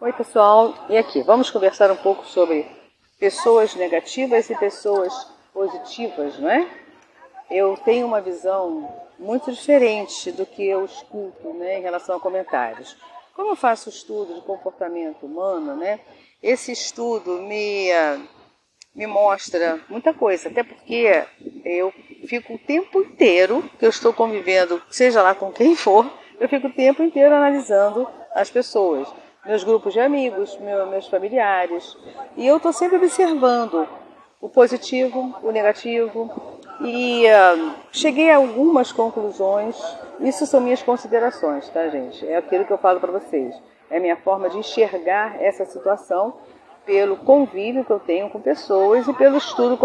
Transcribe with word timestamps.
Oi, 0.00 0.12
pessoal. 0.12 0.86
E 0.88 0.96
aqui, 0.96 1.22
vamos 1.22 1.50
conversar 1.50 1.90
um 1.90 1.96
pouco 1.96 2.24
sobre 2.24 2.64
pessoas 3.18 3.74
negativas 3.74 4.48
e 4.48 4.54
pessoas 4.54 5.12
positivas, 5.52 6.38
não 6.38 6.48
é? 6.48 6.70
Eu 7.50 7.76
tenho 7.78 8.06
uma 8.06 8.20
visão 8.20 8.88
muito 9.18 9.50
diferente 9.50 10.30
do 10.30 10.46
que 10.46 10.64
eu 10.64 10.84
escuto, 10.84 11.52
né, 11.54 11.80
em 11.80 11.82
relação 11.82 12.16
a 12.16 12.20
comentários. 12.20 12.96
Como 13.34 13.50
eu 13.50 13.56
faço 13.56 13.88
estudo 13.88 14.34
de 14.34 14.40
comportamento 14.42 15.26
humano, 15.26 15.74
né, 15.74 15.98
esse 16.40 16.70
estudo 16.70 17.42
me 17.42 17.88
me 18.94 19.06
mostra 19.06 19.80
muita 19.88 20.14
coisa, 20.14 20.48
até 20.48 20.62
porque 20.62 21.24
eu 21.64 21.92
fico 22.28 22.54
o 22.54 22.58
tempo 22.58 23.02
inteiro 23.02 23.68
que 23.80 23.84
eu 23.84 23.90
estou 23.90 24.12
convivendo, 24.12 24.80
seja 24.90 25.22
lá 25.22 25.34
com 25.34 25.52
quem 25.52 25.74
for, 25.74 26.08
eu 26.38 26.48
fico 26.48 26.68
o 26.68 26.72
tempo 26.72 27.02
inteiro 27.02 27.34
analisando 27.34 28.08
as 28.32 28.48
pessoas 28.48 29.08
meus 29.44 29.64
grupos 29.64 29.92
de 29.92 30.00
amigos, 30.00 30.56
meu, 30.58 30.86
meus 30.86 31.06
familiares. 31.06 31.96
E 32.36 32.46
eu 32.46 32.56
estou 32.56 32.72
sempre 32.72 32.96
observando 32.96 33.88
o 34.40 34.48
positivo, 34.48 35.34
o 35.42 35.50
negativo. 35.50 36.30
E 36.80 37.24
uh, 37.26 37.74
cheguei 37.90 38.30
a 38.30 38.36
algumas 38.36 38.92
conclusões. 38.92 39.76
Isso 40.20 40.46
são 40.46 40.60
minhas 40.60 40.82
considerações, 40.82 41.68
tá, 41.70 41.88
gente? 41.88 42.26
É 42.26 42.36
aquilo 42.36 42.64
que 42.64 42.72
eu 42.72 42.78
falo 42.78 43.00
para 43.00 43.12
vocês. 43.12 43.54
É 43.90 43.96
a 43.96 44.00
minha 44.00 44.16
forma 44.16 44.48
de 44.50 44.58
enxergar 44.58 45.40
essa 45.42 45.64
situação 45.64 46.34
pelo 46.84 47.18
convívio 47.18 47.84
que 47.84 47.90
eu 47.90 48.00
tenho 48.00 48.30
com 48.30 48.40
pessoas 48.40 49.06
e 49.06 49.12
pelo 49.12 49.36
estudo 49.36 49.76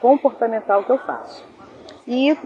comportamental 0.00 0.84
que 0.84 0.90
eu 0.90 0.98
faço. 0.98 1.44
E 2.06 2.36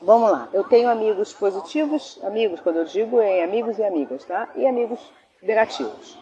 vamos 0.00 0.30
lá, 0.30 0.48
eu 0.52 0.64
tenho 0.64 0.90
amigos 0.90 1.32
positivos, 1.32 2.18
amigos, 2.22 2.60
quando 2.60 2.76
eu 2.76 2.84
digo 2.84 3.18
é 3.20 3.42
amigos 3.42 3.78
e 3.78 3.84
amigas, 3.84 4.24
tá? 4.24 4.48
E 4.56 4.66
amigos 4.66 5.00
negativos. 5.42 6.18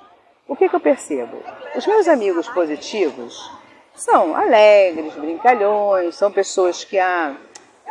O 0.46 0.56
que, 0.56 0.68
que 0.68 0.76
eu 0.76 0.80
percebo? 0.80 1.42
Os 1.76 1.86
meus 1.86 2.08
amigos 2.08 2.48
positivos 2.48 3.50
são 3.94 4.34
alegres, 4.34 5.14
brincalhões, 5.14 6.14
são 6.14 6.30
pessoas 6.30 6.84
que 6.84 6.98
ah, 6.98 7.36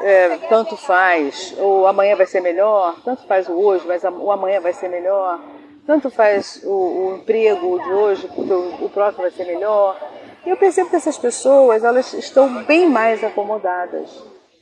é, 0.02 0.38
tanto 0.50 0.78
faz, 0.78 1.54
ou 1.58 1.86
amanhã 1.86 2.16
vai 2.16 2.26
ser 2.26 2.42
melhor, 2.42 2.96
tanto 3.04 3.28
faz 3.28 3.48
o 3.48 3.54
hoje, 3.54 3.86
mas 3.88 4.04
o 4.04 4.32
amanhã 4.32 4.60
vai 4.60 4.74
ser 4.74 4.90
melhor, 4.90 5.40
tanto 5.86 6.10
faz 6.10 6.62
o, 6.64 6.70
o 6.70 7.16
emprego 7.18 7.80
de 7.84 7.90
hoje, 7.90 8.28
porque 8.28 8.54
o, 8.54 8.86
o 8.86 8.90
próximo 8.90 9.24
vai 9.24 9.32
ser 9.32 9.46
melhor. 9.46 10.00
E 10.46 10.50
eu 10.50 10.58
percebo 10.58 10.90
que 10.90 10.96
essas 10.96 11.18
pessoas, 11.18 11.84
elas 11.84 12.14
estão 12.14 12.64
bem 12.64 12.90
mais 12.90 13.24
acomodadas, 13.24 14.10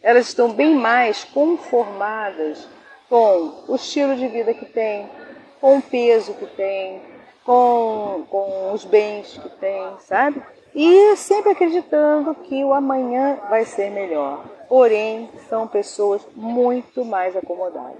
elas 0.01 0.27
estão 0.27 0.51
bem 0.51 0.75
mais 0.75 1.23
conformadas 1.23 2.67
com 3.09 3.63
o 3.67 3.75
estilo 3.75 4.15
de 4.15 4.27
vida 4.27 4.53
que 4.53 4.65
têm, 4.65 5.09
com 5.59 5.77
o 5.77 5.81
peso 5.81 6.33
que 6.33 6.45
tem, 6.45 7.01
com, 7.45 8.25
com 8.29 8.73
os 8.73 8.83
bens 8.85 9.37
que 9.37 9.49
tem, 9.57 9.97
sabe? 9.99 10.41
E 10.73 11.15
sempre 11.15 11.51
acreditando 11.51 12.35
que 12.35 12.63
o 12.63 12.73
amanhã 12.73 13.39
vai 13.49 13.63
ser 13.63 13.89
melhor. 13.89 14.43
Porém, 14.67 15.29
são 15.47 15.67
pessoas 15.67 16.21
muito 16.35 17.05
mais 17.05 17.35
acomodadas. 17.35 17.97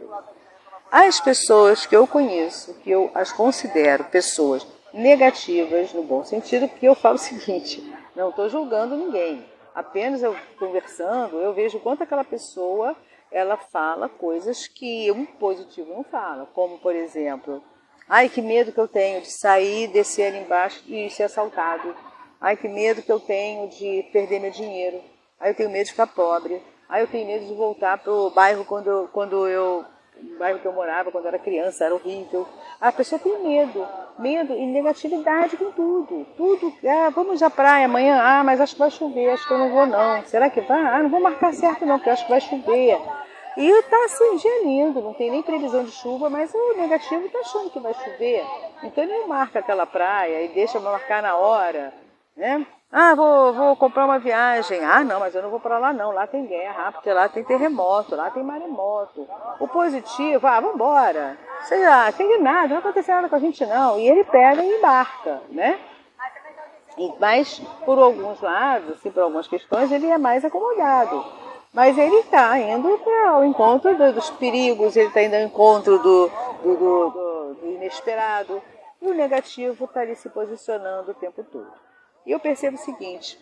As 0.92 1.20
pessoas 1.20 1.86
que 1.86 1.96
eu 1.96 2.06
conheço, 2.06 2.74
que 2.76 2.92
eu 2.92 3.10
as 3.14 3.32
considero 3.32 4.04
pessoas 4.06 4.66
negativas, 4.94 5.94
no 5.94 6.04
bom 6.04 6.24
sentido, 6.24 6.68
porque 6.68 6.88
eu 6.88 6.96
falo 6.96 7.16
o 7.16 7.20
seguinte: 7.20 7.84
não 8.16 8.30
estou 8.30 8.50
julgando 8.50 8.96
ninguém. 8.96 9.46
Apenas 9.74 10.24
eu 10.24 10.36
conversando, 10.58 11.38
eu 11.38 11.54
vejo 11.54 11.80
quanto 11.80 12.04
aquela 12.04 12.24
pessoa 12.24 12.96
ela 13.36 13.58
fala 13.58 14.08
coisas 14.08 14.66
que 14.66 15.12
um 15.12 15.26
positivo 15.26 15.94
não 15.94 16.06
fala, 16.06 16.46
como 16.54 16.78
por 16.78 16.96
exemplo, 16.96 17.62
ai 18.08 18.30
que 18.30 18.42
medo 18.42 18.72
que 18.72 18.80
eu 18.80 18.88
tenho 18.88 19.20
de 19.20 19.30
sair, 19.30 19.90
descer 19.90 20.28
ali 20.28 20.40
embaixo 20.40 20.82
e 20.88 21.10
ser 21.10 21.24
assaltado. 21.24 21.94
Ai 22.40 22.56
que 22.56 22.70
medo 22.70 23.02
que 23.02 23.12
eu 23.12 23.20
tenho 23.20 23.68
de 23.68 24.04
perder 24.14 24.40
meu 24.40 24.52
dinheiro. 24.52 25.02
Ai 25.38 25.52
eu 25.52 25.56
tenho 25.56 25.70
medo 25.70 25.84
de 25.84 25.92
ficar 25.92 26.08
pobre. 26.08 26.62
Ai 26.88 27.02
eu 27.02 27.08
tenho 27.08 27.28
medo 27.28 27.46
de 27.46 27.54
voltar 27.54 27.98
pro 27.98 28.30
bairro 28.30 28.64
quando, 28.64 29.10
quando 29.12 29.46
eu 29.50 29.84
no 30.22 30.40
bairro 30.40 30.60
que 30.60 30.66
eu 30.66 30.72
morava 30.72 31.12
quando 31.12 31.26
eu 31.26 31.30
era 31.30 31.40
criança, 31.40 31.84
era 31.84 31.94
horrível. 31.94 32.48
A 32.80 32.90
pessoa 32.90 33.20
tem 33.20 33.38
medo, 33.44 33.86
medo 34.18 34.54
e 34.54 34.66
negatividade 34.66 35.58
com 35.58 35.72
tudo. 35.72 36.26
Tudo, 36.38 36.74
ah, 36.88 37.10
vamos 37.10 37.44
à 37.44 37.50
praia 37.50 37.86
amanhã, 37.86 38.18
ah, 38.22 38.44
mas 38.46 38.62
acho 38.62 38.76
que 38.76 38.80
vai 38.80 38.92
chover, 38.92 39.32
acho 39.32 39.46
que 39.46 39.54
eu 39.54 39.58
não 39.58 39.72
vou 39.72 39.86
não. 39.86 40.24
Será 40.24 40.50
que 40.50 40.62
vai? 40.62 40.80
Ah, 40.80 41.04
não 41.04 41.10
vou 41.10 41.20
marcar 41.20 41.54
certo 41.54 41.86
não, 41.86 41.98
porque 41.98 42.12
acho 42.12 42.24
que 42.24 42.32
vai 42.32 42.40
chover. 42.40 42.98
E 43.58 43.84
tá 43.84 44.06
assim, 44.06 44.36
dia 44.38 44.64
lindo, 44.64 45.02
não 45.02 45.14
tem 45.14 45.32
nem 45.32 45.42
previsão 45.42 45.84
de 45.84 45.92
chuva, 45.92 46.30
mas 46.30 46.54
o 46.54 46.74
negativo 46.76 47.30
tá 47.30 47.40
achando 47.40 47.70
que 47.70 47.80
vai 47.80 47.94
chover. 47.94 48.46
Então 48.84 49.04
ele 49.04 49.26
marca 49.28 49.60
aquela 49.60 49.86
praia 49.86 50.44
e 50.44 50.50
deixa 50.50 50.80
marcar 50.80 51.24
na 51.24 51.36
hora, 51.36 51.94
né? 52.36 52.66
Ah, 52.92 53.16
vou, 53.16 53.54
vou 53.54 53.76
comprar 53.76 54.06
uma 54.06 54.20
viagem. 54.20 54.84
Ah, 54.84 55.04
não, 55.04 55.20
mas 55.20 55.36
eu 55.36 55.42
não 55.42 55.50
vou 55.50 55.60
para 55.60 55.78
lá 55.78 55.92
não. 55.92 56.12
Lá 56.12 56.28
tem 56.28 56.46
guerra, 56.46 56.88
ah, 56.88 56.92
porque 56.92 57.12
lá 57.12 57.28
tem 57.28 57.44
terremoto, 57.44 58.16
lá 58.16 58.30
tem 58.30 58.44
maremoto. 58.44 59.28
O 59.60 59.68
positivo, 59.68 60.46
ah, 60.48 60.60
vamos. 60.60 60.80
Sei 61.64 61.86
lá, 61.86 62.12
tem 62.12 62.42
nada, 62.42 62.68
não 62.68 62.82
vai 62.82 62.92
acontecer 62.92 63.12
nada 63.14 63.30
com 63.30 63.36
a 63.36 63.40
gente 63.40 63.66
não. 63.66 64.00
E 64.00 64.08
ele 64.08 64.24
pega 64.24 64.64
e 64.64 64.78
embarca, 64.78 65.42
né? 65.50 65.80
Mas 67.20 67.60
por 67.86 68.00
alguns 68.00 68.40
lados, 68.40 68.92
assim, 68.92 69.12
por 69.12 69.24
algumas 69.24 69.48
questões, 69.48 69.92
ele 69.92 70.08
é 70.08 70.18
mais 70.18 70.46
acomodado. 70.46 71.45
Mas 71.76 71.98
ele 71.98 72.16
está 72.20 72.58
indo 72.58 72.98
para 73.00 73.38
o 73.38 73.44
encontro 73.44 73.98
do, 73.98 74.14
dos 74.14 74.30
perigos, 74.30 74.96
ele 74.96 75.10
está 75.10 75.22
indo 75.22 75.36
ao 75.36 75.42
encontro 75.42 76.00
do, 76.00 76.32
do, 76.64 76.76
do, 76.78 77.54
do 77.56 77.72
inesperado. 77.72 78.64
E 79.02 79.08
o 79.08 79.14
negativo 79.14 79.84
está 79.84 80.00
ali 80.00 80.16
se 80.16 80.30
posicionando 80.30 81.12
o 81.12 81.14
tempo 81.14 81.44
todo. 81.44 81.74
E 82.26 82.32
eu 82.32 82.40
percebo 82.40 82.78
o 82.78 82.80
seguinte: 82.80 83.38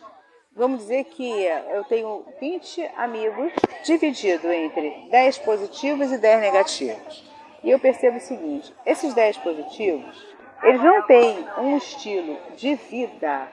vamos 0.51 0.79
dizer 0.79 1.03
que 1.03 1.29
eu 1.75 1.83
tenho 1.83 2.25
20 2.39 2.81
amigos 2.97 3.53
dividido 3.85 4.51
entre 4.51 5.09
10 5.11 5.37
positivos 5.37 6.11
e 6.11 6.17
10 6.17 6.41
negativos. 6.41 7.31
E 7.63 7.69
eu 7.69 7.77
percebo 7.77 8.17
o 8.17 8.19
seguinte: 8.19 8.73
esses 8.83 9.13
10 9.13 9.37
positivos, 9.37 10.35
eles 10.63 10.81
não 10.81 11.03
têm 11.03 11.47
um 11.59 11.77
estilo 11.77 12.35
de 12.55 12.73
vida 12.73 13.47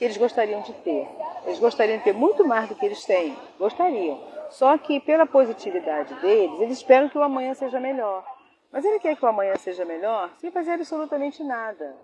que 0.00 0.04
eles 0.06 0.16
gostariam 0.16 0.62
de 0.62 0.72
ter. 0.72 1.06
Eles 1.44 1.58
gostariam 1.58 1.98
de 1.98 2.04
ter 2.04 2.14
muito 2.14 2.42
mais 2.42 2.66
do 2.66 2.74
que 2.74 2.86
eles 2.86 3.04
têm. 3.04 3.36
Gostariam. 3.58 4.18
Só 4.48 4.78
que 4.78 4.98
pela 4.98 5.26
positividade 5.26 6.14
deles, 6.14 6.58
eles 6.58 6.78
esperam 6.78 7.10
que 7.10 7.18
o 7.18 7.22
amanhã 7.22 7.52
seja 7.52 7.78
melhor. 7.78 8.24
Mas 8.72 8.82
ele 8.82 8.98
quer 8.98 9.14
que 9.14 9.22
o 9.22 9.28
amanhã 9.28 9.54
seja 9.56 9.84
melhor 9.84 10.30
sem 10.38 10.50
fazer 10.50 10.70
absolutamente 10.70 11.44
nada. 11.44 11.94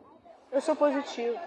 Eu 0.53 0.61
sou 0.61 0.77
positivo. 0.77 1.39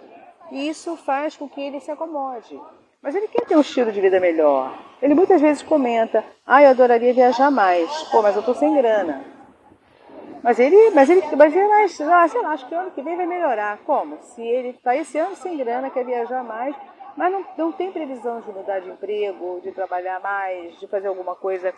E 0.50 0.68
isso 0.68 0.98
faz 0.98 1.38
com 1.38 1.48
que 1.48 1.62
ele 1.62 1.80
se 1.80 1.92
acomode. 1.92 2.60
Mas 3.00 3.14
ele 3.14 3.28
quer 3.28 3.46
ter 3.46 3.56
um 3.56 3.62
estilo 3.62 3.92
de 3.92 4.02
vida 4.02 4.20
melhor. 4.20 4.76
Ele 5.04 5.14
muitas 5.14 5.40
vezes 5.40 5.62
comenta: 5.62 6.26
Ah, 6.44 6.64
eu 6.64 6.72
adoraria 6.72 7.14
viajar 7.14 7.52
mais. 7.52 7.92
Pô, 8.06 8.24
mas 8.24 8.36
eu 8.36 8.42
tô 8.42 8.56
sem 8.56 8.76
grana. 8.76 9.24
Mas 10.42 10.58
ele, 10.58 10.92
mas 10.92 11.10
ele, 11.10 11.22
mas 11.36 11.56
ele, 11.56 11.68
mas, 11.68 12.02
ah, 12.02 12.28
sei 12.28 12.42
lá, 12.42 12.52
acho 12.52 12.68
que 12.68 12.74
o 12.74 12.80
ano 12.80 12.92
que 12.92 13.02
vem 13.02 13.18
vai 13.18 13.26
melhorar. 13.26 13.78
Como? 13.86 14.18
Se 14.22 14.42
ele 14.42 14.70
está 14.70 14.96
esse 14.96 15.18
ano 15.18 15.36
sem 15.36 15.58
grana, 15.58 15.90
quer 15.90 16.06
viajar 16.06 16.44
mais, 16.44 16.76
mas 17.18 17.32
não, 17.32 17.46
não 17.58 17.72
tem 17.72 17.92
previsão 17.92 18.40
de 18.40 18.52
mudar 18.52 18.80
de 18.80 18.90
emprego, 18.90 19.60
de 19.62 19.72
trabalhar 19.72 20.20
mais, 20.22 20.80
de 20.80 20.88
fazer 20.88 21.08
alguma 21.08 21.36
coisa 21.36 21.74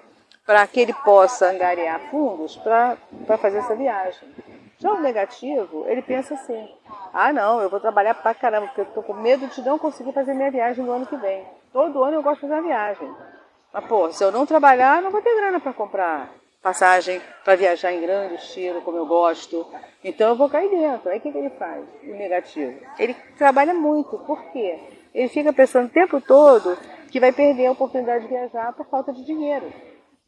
para 0.46 0.66
que 0.68 0.80
ele 0.80 0.94
possa 0.94 1.50
angariar 1.50 2.00
fundos 2.12 2.56
para 2.58 2.98
fazer 3.38 3.60
essa 3.60 3.76
viagem. 3.76 4.30
Já 4.78 4.94
o 4.94 5.00
negativo, 5.00 5.86
ele 5.88 6.02
pensa 6.02 6.36
assim: 6.36 6.70
ah, 7.14 7.34
não, 7.34 7.62
eu 7.62 7.70
vou 7.70 7.80
trabalhar 7.80 8.14
pra 8.16 8.34
caramba, 8.34 8.68
porque 8.68 8.82
eu 8.82 8.86
tô 8.86 9.02
com 9.02 9.14
medo 9.14 9.48
de 9.48 9.62
não 9.62 9.80
conseguir 9.80 10.12
fazer 10.12 10.34
minha 10.34 10.52
viagem 10.52 10.84
no 10.84 10.92
ano 10.92 11.06
que 11.06 11.16
vem. 11.18 11.46
Todo 11.74 12.04
ano 12.04 12.18
eu 12.18 12.24
gosto 12.24 12.42
de 12.42 12.42
fazer 12.42 12.54
uma 12.54 12.68
viagem. 12.68 13.12
Mas, 13.74 13.86
pô, 13.86 14.12
se 14.12 14.24
eu 14.24 14.32
não 14.32 14.46
trabalhar, 14.46 15.02
não 15.02 15.12
vou 15.12 15.22
ter 15.22 15.36
grana 15.36 15.60
para 15.60 15.72
comprar 15.72 16.30
passagem 16.62 17.22
para 17.44 17.56
viajar 17.56 17.92
em 17.92 18.02
grande 18.02 18.36
estilo, 18.36 18.82
como 18.82 18.98
eu 18.98 19.06
gosto. 19.06 19.66
Então 20.04 20.30
eu 20.30 20.36
vou 20.36 20.50
cair 20.50 20.70
dentro. 20.70 21.10
Aí 21.10 21.18
o 21.18 21.22
que, 21.22 21.32
que 21.32 21.38
ele 21.38 21.50
faz? 21.52 21.84
O 22.04 22.14
negativo. 22.14 22.80
Ele 23.00 23.16
trabalha 23.38 23.74
muito. 23.74 24.18
Por 24.20 24.52
quê? 24.52 24.80
Ele 25.14 25.28
fica 25.28 25.52
pensando 25.52 25.88
o 25.88 25.91
tempo 25.91 26.22
todo 26.22 26.78
que 27.09 27.20
vai 27.20 27.32
perder 27.32 27.66
a 27.68 27.72
oportunidade 27.72 28.24
de 28.24 28.30
viajar 28.30 28.72
por 28.74 28.85
falta 28.85 29.12
de 29.12 29.26
dinheiro. 29.26 29.72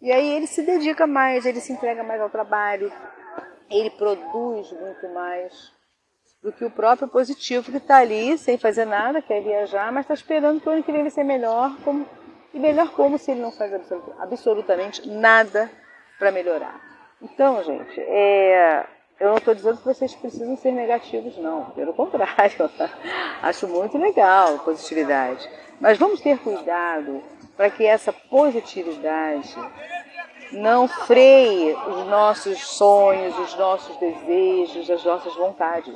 E 0.01 0.11
aí 0.11 0.31
ele 0.33 0.47
se 0.47 0.63
dedica 0.63 1.07
mais, 1.07 1.45
ele 1.45 1.61
se 1.61 1.71
entrega 1.71 2.03
mais 2.03 2.19
ao 2.19 2.29
trabalho, 2.29 2.91
ele 3.69 3.89
produz 3.91 4.69
muito 4.73 5.07
mais 5.13 5.71
do 6.41 6.51
que 6.51 6.65
o 6.65 6.69
próprio 6.69 7.07
positivo 7.07 7.71
que 7.71 7.77
está 7.77 7.99
ali 7.99 8.37
sem 8.37 8.57
fazer 8.57 8.83
nada, 8.83 9.21
quer 9.21 9.41
viajar, 9.41 9.89
mas 9.93 10.03
está 10.03 10.13
esperando 10.13 10.59
que 10.59 10.67
o 10.67 10.73
ano 10.73 10.83
que 10.83 10.91
vem 10.91 11.03
vai 11.03 11.09
ser 11.09 11.23
melhor. 11.23 11.73
Como, 11.85 12.05
e 12.53 12.59
melhor 12.59 12.91
como 12.91 13.17
se 13.17 13.31
ele 13.31 13.39
não 13.39 13.51
faz 13.51 13.71
absolutamente 14.19 15.07
nada 15.07 15.71
para 16.23 16.31
melhorar. 16.31 16.79
Então, 17.21 17.61
gente, 17.63 17.99
é, 17.99 18.85
eu 19.19 19.27
não 19.27 19.37
estou 19.37 19.53
dizendo 19.53 19.75
que 19.75 19.83
vocês 19.83 20.15
precisam 20.15 20.55
ser 20.55 20.71
negativos, 20.71 21.37
não. 21.37 21.65
Pelo 21.71 21.93
contrário, 21.93 22.71
acho 23.43 23.67
muito 23.67 23.97
legal 23.97 24.59
positividade. 24.59 25.49
Mas 25.81 25.97
vamos 25.97 26.21
ter 26.21 26.39
cuidado 26.39 27.21
para 27.57 27.69
que 27.69 27.85
essa 27.85 28.13
positividade 28.13 29.53
não 30.53 30.87
freie 30.87 31.73
os 31.73 32.07
nossos 32.07 32.65
sonhos, 32.65 33.37
os 33.37 33.57
nossos 33.57 33.97
desejos, 33.97 34.89
as 34.89 35.03
nossas 35.03 35.35
vontades. 35.35 35.93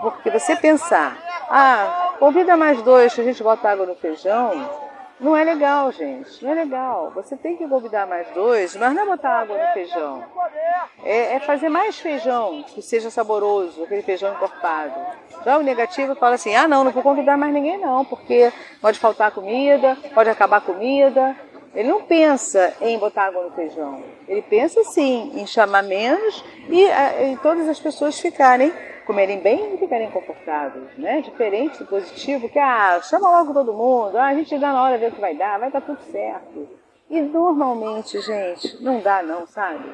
Porque 0.00 0.30
você 0.30 0.54
pensar, 0.54 1.18
ah, 1.50 2.14
convida 2.20 2.56
mais 2.56 2.80
dois 2.82 3.12
que 3.12 3.22
a 3.22 3.24
gente 3.24 3.42
bota 3.42 3.68
água 3.68 3.86
no 3.86 3.96
feijão, 3.96 4.83
não 5.20 5.36
é 5.36 5.44
legal, 5.44 5.92
gente. 5.92 6.44
Não 6.44 6.50
é 6.50 6.54
legal. 6.54 7.12
Você 7.14 7.36
tem 7.36 7.56
que 7.56 7.66
convidar 7.66 8.06
mais 8.06 8.28
dois, 8.30 8.74
mas 8.76 8.92
não 8.92 9.02
é 9.02 9.06
botar 9.06 9.40
água 9.40 9.56
no 9.56 9.72
feijão. 9.72 10.24
É, 11.02 11.36
é, 11.36 11.40
fazer 11.40 11.68
mais 11.68 11.98
feijão 11.98 12.64
que 12.64 12.82
seja 12.82 13.10
saboroso, 13.10 13.84
aquele 13.84 14.02
feijão 14.02 14.32
encorpado. 14.32 14.94
Já 15.44 15.56
o 15.56 15.62
negativo 15.62 16.14
fala 16.16 16.34
assim: 16.34 16.54
ah, 16.54 16.66
não, 16.66 16.82
não 16.84 16.90
vou 16.90 17.02
convidar 17.02 17.36
mais 17.36 17.52
ninguém, 17.52 17.78
não, 17.78 18.04
porque 18.04 18.52
pode 18.80 18.98
faltar 18.98 19.30
comida, 19.30 19.96
pode 20.14 20.28
acabar 20.28 20.60
comida. 20.60 21.36
Ele 21.74 21.88
não 21.88 22.02
pensa 22.02 22.72
em 22.80 22.96
botar 22.98 23.26
água 23.26 23.42
no 23.42 23.50
feijão. 23.50 24.02
Ele 24.28 24.42
pensa 24.42 24.84
sim 24.84 25.32
em 25.34 25.44
chamar 25.44 25.82
menos 25.82 26.44
e, 26.68 26.84
e 26.84 27.36
todas 27.42 27.68
as 27.68 27.80
pessoas 27.80 28.18
ficarem 28.18 28.72
comerem 29.04 29.40
bem 29.40 29.74
e 29.74 29.78
ficarem 29.78 30.10
confortáveis, 30.10 30.96
né? 30.96 31.20
Diferente 31.20 31.78
do 31.78 31.86
positivo, 31.86 32.48
que 32.48 32.58
ah, 32.58 33.00
chama 33.02 33.30
logo 33.30 33.52
todo 33.52 33.72
mundo, 33.72 34.16
ah, 34.16 34.26
a 34.26 34.34
gente 34.34 34.58
dá 34.58 34.72
na 34.72 34.82
hora 34.82 34.98
ver 34.98 35.10
o 35.10 35.14
que 35.14 35.20
vai 35.20 35.34
dar, 35.34 35.58
vai 35.58 35.70
dar 35.70 35.80
tudo 35.80 36.00
certo. 36.10 36.68
E 37.08 37.20
normalmente, 37.20 38.20
gente, 38.20 38.82
não 38.82 39.00
dá 39.00 39.22
não, 39.22 39.46
sabe? 39.46 39.84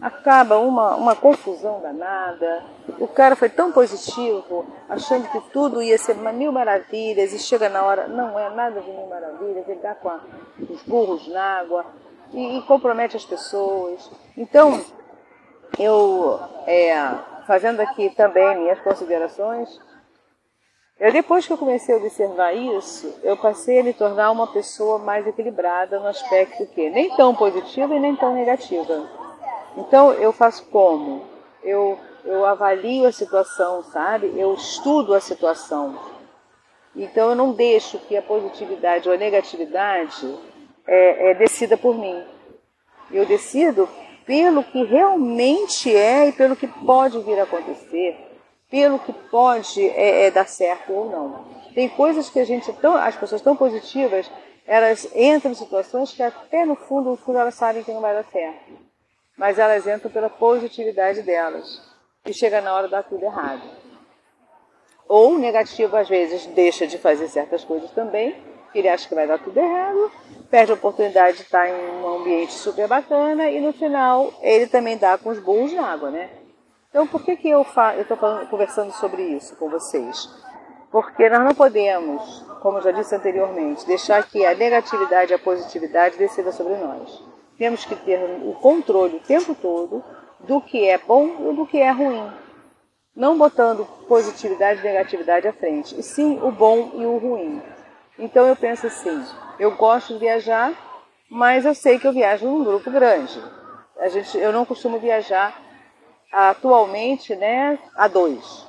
Acaba 0.00 0.58
uma, 0.58 0.94
uma 0.96 1.14
confusão 1.14 1.80
danada. 1.80 2.64
O 2.98 3.06
cara 3.06 3.36
foi 3.36 3.48
tão 3.48 3.72
positivo, 3.72 4.66
achando 4.88 5.28
que 5.28 5.40
tudo 5.50 5.82
ia 5.82 5.98
ser 5.98 6.16
mil 6.16 6.52
maravilhas, 6.52 7.32
e 7.32 7.38
chega 7.38 7.68
na 7.68 7.82
hora, 7.82 8.08
não 8.08 8.38
é 8.38 8.50
nada 8.50 8.80
de 8.80 8.90
mil 8.90 9.06
maravilhas, 9.06 9.68
ele 9.68 9.80
dá 9.80 9.94
com 9.94 10.08
a, 10.08 10.20
os 10.68 10.82
burros 10.82 11.26
na 11.28 11.60
água 11.60 11.86
e, 12.32 12.58
e 12.58 12.62
compromete 12.62 13.16
as 13.16 13.24
pessoas. 13.24 14.10
Então, 14.36 14.80
eu 15.78 16.38
é, 16.66 16.94
fazendo 17.46 17.80
aqui 17.80 18.10
também 18.10 18.58
minhas 18.58 18.80
considerações, 18.80 19.80
eu, 21.02 21.10
depois 21.10 21.46
que 21.46 21.52
eu 21.52 21.58
comecei 21.58 21.94
a 21.94 21.98
observar 21.98 22.52
isso, 22.52 23.12
eu 23.24 23.36
passei 23.36 23.80
a 23.80 23.82
me 23.82 23.92
tornar 23.92 24.30
uma 24.30 24.46
pessoa 24.46 24.98
mais 24.98 25.26
equilibrada 25.26 25.98
no 25.98 26.06
aspecto 26.06 26.64
que 26.66 26.88
nem 26.90 27.14
tão 27.16 27.34
positiva 27.34 27.94
e 27.94 27.98
nem 27.98 28.14
tão 28.14 28.34
negativa. 28.34 29.10
Então 29.76 30.12
eu 30.12 30.32
faço 30.32 30.64
como? 30.66 31.24
Eu, 31.64 31.98
eu 32.24 32.44
avalio 32.44 33.06
a 33.06 33.12
situação, 33.12 33.82
sabe? 33.82 34.32
Eu 34.36 34.54
estudo 34.54 35.12
a 35.14 35.20
situação. 35.20 35.98
Então 36.94 37.30
eu 37.30 37.34
não 37.34 37.52
deixo 37.52 37.98
que 37.98 38.16
a 38.16 38.22
positividade 38.22 39.08
ou 39.08 39.14
a 39.14 39.18
negatividade 39.18 40.38
é, 40.86 41.30
é 41.30 41.34
decida 41.34 41.76
por 41.76 41.96
mim. 41.96 42.22
Eu 43.10 43.26
decido 43.26 43.88
pelo 44.26 44.62
que 44.64 44.84
realmente 44.84 45.94
é 45.94 46.28
e 46.28 46.32
pelo 46.32 46.56
que 46.56 46.66
pode 46.66 47.18
vir 47.20 47.38
a 47.38 47.44
acontecer, 47.44 48.16
pelo 48.70 48.98
que 48.98 49.12
pode 49.12 49.86
é, 49.88 50.26
é, 50.26 50.30
dar 50.30 50.46
certo 50.46 50.92
ou 50.92 51.10
não. 51.10 51.44
Tem 51.74 51.88
coisas 51.88 52.30
que 52.30 52.38
a 52.38 52.44
gente 52.44 52.72
tão, 52.74 52.94
as 52.94 53.16
pessoas 53.16 53.42
tão 53.42 53.56
positivas, 53.56 54.30
elas 54.66 55.08
entram 55.14 55.52
em 55.52 55.54
situações 55.54 56.12
que 56.12 56.22
até 56.22 56.64
no 56.64 56.76
fundo, 56.76 57.10
no 57.10 57.16
fundo 57.16 57.38
elas 57.38 57.54
sabem 57.54 57.82
que 57.82 57.92
não 57.92 58.00
vai 58.00 58.14
dar 58.14 58.24
certo, 58.24 58.72
mas 59.36 59.58
elas 59.58 59.86
entram 59.86 60.10
pela 60.10 60.30
positividade 60.30 61.22
delas 61.22 61.82
e 62.24 62.32
chega 62.32 62.60
na 62.60 62.74
hora 62.74 62.88
dar 62.88 63.02
tudo 63.02 63.24
errado. 63.24 63.62
Ou 65.08 65.38
negativo 65.38 65.96
às 65.96 66.08
vezes 66.08 66.46
deixa 66.46 66.86
de 66.86 66.96
fazer 66.98 67.28
certas 67.28 67.64
coisas 67.64 67.90
também 67.90 68.52
ele 68.74 68.88
acha 68.88 69.08
que 69.08 69.14
vai 69.14 69.26
dar 69.26 69.38
tudo 69.38 69.58
errado, 69.58 70.10
perde 70.52 70.70
a 70.70 70.74
oportunidade 70.74 71.38
de 71.38 71.44
estar 71.44 71.66
em 71.66 71.72
um 71.72 72.20
ambiente 72.20 72.52
super 72.52 72.86
bacana 72.86 73.48
e 73.48 73.58
no 73.58 73.72
final 73.72 74.30
ele 74.42 74.66
também 74.66 74.98
dá 74.98 75.16
com 75.16 75.30
os 75.30 75.38
burros 75.38 75.72
na 75.72 75.90
água, 75.90 76.10
né? 76.10 76.28
Então 76.90 77.06
por 77.06 77.24
que, 77.24 77.36
que 77.36 77.48
eu 77.48 77.62
estou 77.62 78.18
conversando 78.50 78.92
sobre 78.92 79.22
isso 79.22 79.56
com 79.56 79.70
vocês? 79.70 80.28
Porque 80.90 81.26
nós 81.30 81.42
não 81.42 81.54
podemos, 81.54 82.44
como 82.60 82.76
eu 82.76 82.82
já 82.82 82.90
disse 82.90 83.14
anteriormente, 83.14 83.86
deixar 83.86 84.28
que 84.28 84.44
a 84.44 84.54
negatividade 84.54 85.32
e 85.32 85.34
a 85.34 85.38
positividade 85.38 86.18
decidam 86.18 86.52
sobre 86.52 86.74
nós. 86.74 87.24
Temos 87.56 87.86
que 87.86 87.96
ter 87.96 88.20
o 88.44 88.52
controle 88.52 89.16
o 89.16 89.20
tempo 89.20 89.54
todo 89.54 90.04
do 90.40 90.60
que 90.60 90.86
é 90.86 90.98
bom 90.98 91.50
e 91.50 91.56
do 91.56 91.66
que 91.66 91.78
é 91.78 91.90
ruim. 91.90 92.30
Não 93.16 93.38
botando 93.38 93.86
positividade 94.06 94.80
e 94.80 94.84
negatividade 94.84 95.48
à 95.48 95.52
frente, 95.54 95.98
e 95.98 96.02
sim 96.02 96.38
o 96.42 96.52
bom 96.52 96.90
e 96.92 97.06
o 97.06 97.16
ruim. 97.16 97.62
Então 98.18 98.46
eu 98.46 98.54
penso 98.54 98.86
assim, 98.86 99.24
eu 99.58 99.72
gosto 99.76 100.14
de 100.14 100.20
viajar, 100.20 100.72
mas 101.30 101.64
eu 101.64 101.74
sei 101.74 101.98
que 101.98 102.06
eu 102.06 102.12
viajo 102.12 102.46
num 102.46 102.62
grupo 102.62 102.90
grande. 102.90 103.42
A 103.98 104.08
gente, 104.08 104.36
eu 104.36 104.52
não 104.52 104.64
costumo 104.64 104.98
viajar 104.98 105.58
atualmente, 106.30 107.34
né, 107.34 107.78
a 107.96 108.08
dois. 108.08 108.66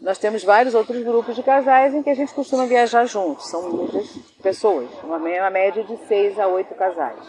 Nós 0.00 0.18
temos 0.18 0.42
vários 0.42 0.74
outros 0.74 1.02
grupos 1.04 1.36
de 1.36 1.42
casais 1.42 1.94
em 1.94 2.02
que 2.02 2.10
a 2.10 2.14
gente 2.14 2.34
costuma 2.34 2.66
viajar 2.66 3.04
juntos. 3.04 3.48
São 3.48 3.70
muitas 3.70 4.08
pessoas, 4.42 4.88
uma 5.04 5.18
média 5.18 5.84
de 5.84 5.96
seis 6.08 6.38
a 6.38 6.48
oito 6.48 6.74
casais. 6.74 7.20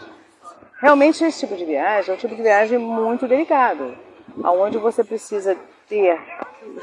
Realmente 0.80 1.22
esse 1.24 1.40
tipo 1.40 1.56
de 1.56 1.64
viagem 1.64 2.10
é 2.10 2.14
um 2.14 2.18
tipo 2.18 2.34
de 2.34 2.42
viagem 2.42 2.78
muito 2.78 3.28
delicado, 3.28 3.96
aonde 4.42 4.76
você 4.76 5.04
precisa 5.04 5.56
ter 5.88 6.20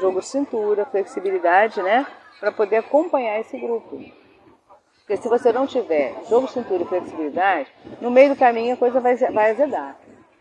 jogo 0.00 0.20
de 0.20 0.26
cintura, 0.26 0.86
flexibilidade, 0.86 1.82
né, 1.82 2.06
para 2.40 2.50
poder 2.50 2.76
acompanhar 2.76 3.38
esse 3.40 3.58
grupo. 3.58 4.02
Porque 5.02 5.16
se 5.16 5.28
você 5.28 5.52
não 5.52 5.66
tiver 5.66 6.14
jogo, 6.28 6.48
cintura 6.48 6.82
e 6.82 6.86
flexibilidade, 6.86 7.68
no 8.00 8.10
meio 8.10 8.30
do 8.30 8.36
caminho 8.36 8.74
a 8.74 8.76
coisa 8.76 9.00
vai, 9.00 9.16
vai 9.16 9.50
azedar. 9.50 9.98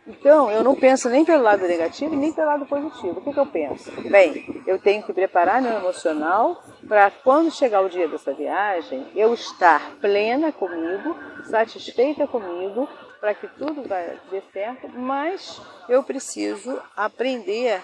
Então, 0.08 0.50
eu 0.50 0.64
não 0.64 0.76
penso 0.76 1.10
nem 1.10 1.24
pelo 1.24 1.44
lado 1.44 1.68
negativo 1.68 2.16
nem 2.16 2.34
pelo 2.34 2.48
lado 2.48 2.66
positivo. 2.66 3.20
O 3.20 3.22
que, 3.22 3.34
que 3.34 3.40
eu 3.40 3.46
penso? 3.46 3.92
Bem, 4.10 4.64
eu 4.66 4.80
tenho 4.80 5.04
que 5.04 5.14
preparar 5.14 5.62
meu 5.62 5.74
emocional 5.74 6.64
para 6.88 7.12
quando 7.12 7.52
chegar 7.52 7.82
o 7.82 7.90
dia 7.90 8.08
dessa 8.08 8.34
viagem, 8.34 9.08
eu 9.16 9.34
estar 9.34 9.96
plena 10.02 10.52
comigo, 10.52 11.16
satisfeita 11.44 12.26
comigo, 12.26 12.90
para 13.20 13.36
que 13.36 13.48
tudo 13.48 13.88
vai 13.88 14.20
dê 14.32 14.42
certo, 14.52 14.90
mas 14.90 15.62
eu 15.88 16.04
preciso 16.04 16.82
aprender 16.98 17.80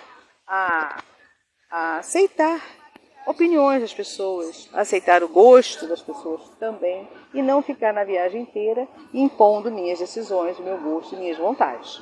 a, 0.47 0.97
a 1.69 1.97
aceitar 2.00 2.59
opiniões 3.27 3.81
das 3.81 3.94
pessoas, 3.94 4.69
aceitar 4.74 5.21
o 5.21 5.27
gosto 5.27 5.85
das 5.85 6.01
pessoas 6.01 6.41
também 6.57 7.07
e 7.33 7.41
não 7.41 7.62
ficar 7.62 7.94
na 7.94 8.06
viagem 8.06 8.41
inteira 8.41 8.88
impondo 9.13 9.69
minhas 9.69 10.00
decisões, 10.00 10.57
meu 10.59 10.77
gosto 10.77 11.13
e 11.13 11.18
minhas 11.18 11.38
vontades. 11.38 12.01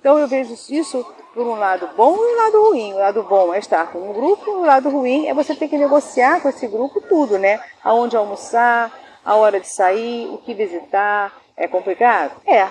Então 0.00 0.18
eu 0.18 0.26
vejo 0.26 0.52
isso 0.70 1.06
por 1.32 1.46
um 1.46 1.54
lado 1.54 1.88
bom 1.96 2.16
e 2.16 2.34
um 2.34 2.36
lado 2.36 2.62
ruim. 2.62 2.92
O 2.94 2.98
lado 2.98 3.22
bom 3.22 3.54
é 3.54 3.58
estar 3.58 3.92
com 3.92 4.10
um 4.10 4.12
grupo, 4.12 4.50
o 4.50 4.66
lado 4.66 4.90
ruim 4.90 5.28
é 5.28 5.34
você 5.34 5.54
ter 5.54 5.68
que 5.68 5.78
negociar 5.78 6.42
com 6.42 6.48
esse 6.48 6.66
grupo 6.66 7.00
tudo, 7.02 7.38
né? 7.38 7.62
Aonde 7.84 8.16
almoçar, 8.16 8.92
a 9.24 9.36
hora 9.36 9.60
de 9.60 9.68
sair, 9.68 10.26
o 10.26 10.38
que 10.38 10.52
visitar. 10.52 11.38
É 11.56 11.68
complicado? 11.68 12.40
É. 12.46 12.66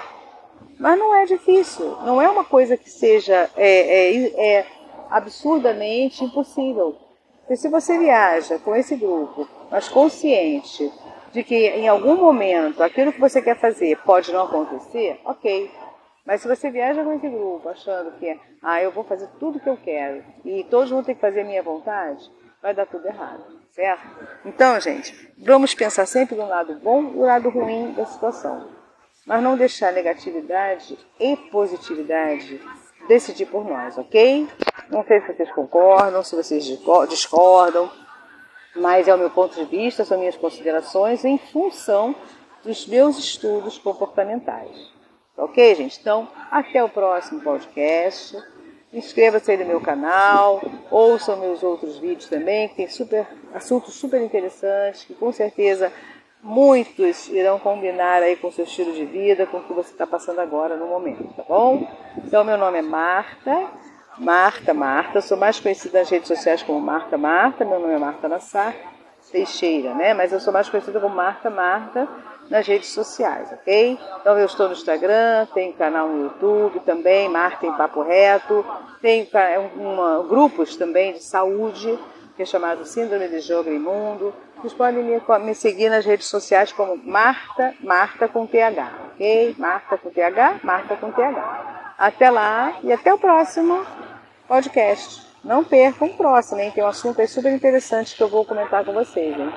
Mas 0.79 0.97
não 0.97 1.15
é 1.15 1.25
difícil. 1.25 1.95
Não 2.01 2.19
é 2.19 2.27
uma 2.27 2.43
coisa 2.43 2.75
que 2.75 2.89
seja 2.89 3.49
é, 3.55 4.15
é, 4.15 4.57
é 4.57 4.65
absurdamente 5.11 6.23
impossível. 6.23 7.08
Porque 7.49 7.61
se 7.63 7.67
você 7.67 7.97
viaja 7.97 8.59
com 8.59 8.75
esse 8.75 8.95
grupo, 8.95 9.49
mas 9.71 9.89
consciente 9.89 10.93
de 11.31 11.43
que 11.43 11.55
em 11.55 11.87
algum 11.87 12.15
momento 12.15 12.83
aquilo 12.83 13.11
que 13.11 13.19
você 13.19 13.41
quer 13.41 13.59
fazer 13.59 13.97
pode 14.03 14.31
não 14.31 14.43
acontecer, 14.43 15.19
ok. 15.25 15.71
Mas 16.23 16.43
se 16.43 16.47
você 16.47 16.69
viaja 16.69 17.03
com 17.03 17.11
esse 17.11 17.27
grupo 17.27 17.67
achando 17.67 18.11
que 18.19 18.39
ah, 18.61 18.83
eu 18.83 18.91
vou 18.91 19.03
fazer 19.03 19.27
tudo 19.39 19.57
o 19.57 19.59
que 19.59 19.67
eu 19.67 19.77
quero 19.77 20.23
e 20.45 20.63
todos 20.65 20.91
vão 20.91 21.03
ter 21.03 21.15
que 21.15 21.21
fazer 21.21 21.41
a 21.41 21.43
minha 21.43 21.63
vontade, 21.63 22.23
vai 22.61 22.75
dar 22.75 22.85
tudo 22.85 23.07
errado, 23.07 23.43
certo? 23.71 24.07
Então, 24.45 24.79
gente, 24.79 25.33
vamos 25.35 25.73
pensar 25.73 26.05
sempre 26.05 26.35
no 26.35 26.47
lado 26.47 26.75
bom 26.75 27.01
e 27.01 27.15
no 27.15 27.25
lado 27.25 27.49
ruim 27.49 27.93
da 27.93 28.05
situação. 28.05 28.67
Mas 29.25 29.41
não 29.41 29.57
deixar 29.57 29.91
negatividade 29.91 30.99
e 31.19 31.35
positividade 31.35 32.61
decidir 33.09 33.47
por 33.47 33.65
nós, 33.65 33.97
ok? 33.97 34.47
Não 34.89 35.03
sei 35.03 35.19
se 35.21 35.33
vocês 35.33 35.51
concordam, 35.51 36.23
se 36.23 36.35
vocês 36.35 36.63
discordam, 37.09 37.91
mas 38.75 39.07
é 39.07 39.15
o 39.15 39.17
meu 39.17 39.31
ponto 39.31 39.55
de 39.55 39.65
vista, 39.65 40.05
são 40.05 40.19
minhas 40.19 40.37
considerações 40.37 41.25
em 41.25 41.37
função 41.37 42.15
dos 42.63 42.85
meus 42.85 43.17
estudos 43.17 43.79
comportamentais. 43.79 44.93
Ok, 45.35 45.75
gente? 45.75 45.99
Então, 45.99 46.27
até 46.51 46.83
o 46.83 46.89
próximo 46.89 47.41
podcast. 47.41 48.37
Inscreva-se 48.93 49.51
aí 49.51 49.57
no 49.57 49.65
meu 49.65 49.81
canal, 49.81 50.61
ouçam 50.89 51.37
meus 51.37 51.63
outros 51.63 51.97
vídeos 51.97 52.27
também, 52.27 52.67
que 52.69 52.75
tem 52.75 52.87
super, 52.87 53.27
assuntos 53.53 53.95
super 53.95 54.21
interessantes, 54.21 55.03
que 55.03 55.13
com 55.13 55.31
certeza 55.31 55.91
muitos 56.41 57.27
irão 57.29 57.59
combinar 57.59 58.23
aí 58.23 58.35
com 58.35 58.47
o 58.47 58.51
seu 58.51 58.63
estilo 58.63 58.93
de 58.93 59.05
vida, 59.05 59.45
com 59.45 59.57
o 59.57 59.63
que 59.63 59.73
você 59.73 59.91
está 59.91 60.07
passando 60.07 60.39
agora 60.39 60.75
no 60.75 60.87
momento, 60.87 61.33
tá 61.35 61.43
bom? 61.47 61.87
Então, 62.17 62.43
meu 62.43 62.57
nome 62.57 62.79
é 62.79 62.81
Marta, 62.81 63.67
Marta 64.17 64.73
Marta, 64.73 65.21
sou 65.21 65.37
mais 65.37 65.59
conhecida 65.59 65.99
nas 65.99 66.09
redes 66.09 66.27
sociais 66.27 66.63
como 66.63 66.79
Marta 66.79 67.17
Marta, 67.17 67.65
meu 67.65 67.79
nome 67.79 67.93
é 67.93 67.99
Marta 67.99 68.27
Nassar 68.27 68.75
Teixeira, 69.31 69.93
né? 69.93 70.13
Mas 70.13 70.31
eu 70.31 70.39
sou 70.39 70.51
mais 70.51 70.67
conhecida 70.69 70.99
como 70.99 71.15
Marta 71.15 71.49
Marta 71.49 72.07
nas 72.49 72.65
redes 72.65 72.89
sociais, 72.89 73.51
ok? 73.51 73.99
Então 74.19 74.37
eu 74.37 74.45
estou 74.45 74.67
no 74.67 74.73
Instagram, 74.73 75.47
tenho 75.53 75.73
canal 75.73 76.07
no 76.07 76.23
YouTube 76.23 76.79
também, 76.79 77.29
Marta 77.29 77.65
em 77.65 77.73
Papo 77.73 78.01
Reto, 78.01 78.65
tenho 79.01 79.27
uma, 79.75 80.23
grupos 80.23 80.75
também 80.75 81.13
de 81.13 81.23
saúde, 81.23 81.97
que 82.39 82.43
é 82.43 82.45
chamado 82.45 82.85
Síndrome 82.85 83.27
de 83.27 83.41
Jogo 83.41 83.69
Imundo. 83.69 84.33
Vocês 84.55 84.71
podem 84.71 85.03
me, 85.03 85.21
me 85.41 85.53
seguir 85.53 85.89
nas 85.89 86.05
redes 86.05 86.27
sociais 86.27 86.71
como 86.71 86.95
Marta, 86.95 87.75
Marta 87.81 88.29
com 88.29 88.47
TH, 88.47 88.93
ok? 89.11 89.55
Marta 89.57 89.97
com 89.97 90.09
TH, 90.09 90.61
Marta 90.63 90.95
com 90.95 91.11
TH. 91.11 91.95
Até 91.97 92.29
lá 92.29 92.79
e 92.81 92.93
até 92.93 93.13
o 93.13 93.17
próximo 93.17 93.85
podcast. 94.47 95.27
Não 95.43 95.65
percam 95.65 96.07
o 96.07 96.13
próximo, 96.13 96.61
hein? 96.61 96.71
Tem 96.71 96.81
um 96.81 96.87
assunto 96.87 97.19
aí 97.19 97.27
super 97.27 97.51
interessante 97.51 98.15
que 98.15 98.23
eu 98.23 98.29
vou 98.29 98.45
comentar 98.45 98.85
com 98.85 98.93
vocês, 98.93 99.37
hein? 99.37 99.51